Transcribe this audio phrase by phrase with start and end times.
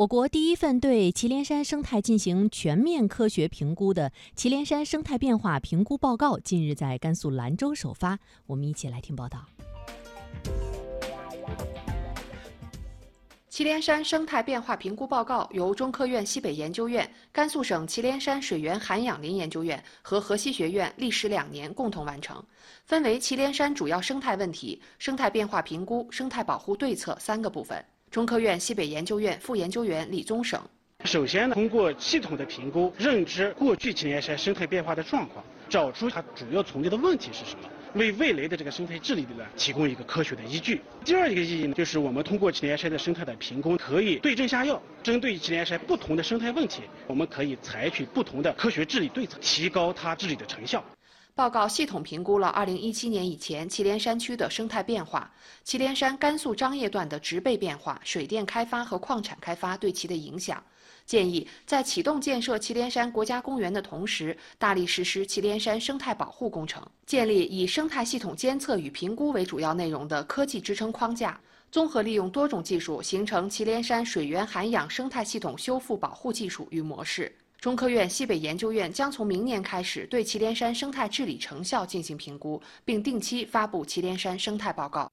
[0.00, 8.18] 我国第一份对祁连山生态进行全面科学评估的《祁连山生态变化评估报告》近日在甘肃兰州首发。
[8.46, 9.44] 我们一起来听报道。
[13.50, 22.42] 祁连山生态变化评估报告由中科院西北研究院、甘肃省祁连山水源涵养林研究院和河西学院历时两年共同完成，
[22.86, 27.84] 分为祁连山主要生态问题、生态变化评估、生态保护对策三个部分。
[28.10, 30.60] 中科院西北研究院副研究员李宗省，
[31.04, 40.80] 首先呢，通过系统的评估，认知过去祁连山生态变化的状况，找出它主要存在的问题是什么，为未来的这个生态治理的呢提供一个科学的依据。
[41.04, 50.84] 第二一个意义呢，就是我们通过祁连山的生态的评估，可以对症下药，针对祁连山不同的生态问题，我们可以采取不同的科学治理对策，提高它治理的成效。
[51.34, 55.32] 报告系统评估了2017年以前祁连山区的生态变化，
[55.64, 60.62] 祁连山甘肃张掖段的植被变化、水电开发和矿产开发对其的影响，
[61.06, 77.34] 建议在启动建设祁连山国家公园的同时，大力实施祁连山生态保护工程，建立以生态系统监测与评估为主要内容的科技支撑框架，综合利用多种技术，形成祁连山水源涵养生态系统修复保护技术与模式。
[77.60, 85.12] 中科院西北研究院将从明年开始对祁连山生态治理成效进行评估，并定期发布祁连山生态报告。